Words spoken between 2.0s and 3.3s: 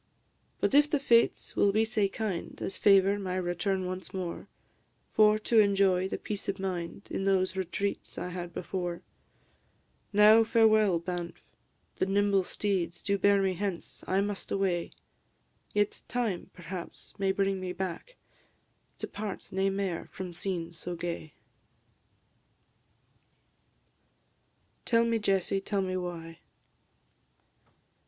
kind As favour